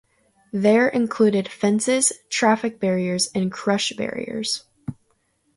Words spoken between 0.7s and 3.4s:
include fences, traffic barriers,